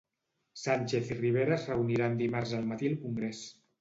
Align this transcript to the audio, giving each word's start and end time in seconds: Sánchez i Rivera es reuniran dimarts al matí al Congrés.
Sánchez 0.61 1.11
i 1.15 1.19
Rivera 1.19 1.55
es 1.57 1.67
reuniran 1.73 2.17
dimarts 2.23 2.55
al 2.61 2.67
matí 2.73 2.91
al 2.93 2.99
Congrés. 3.05 3.45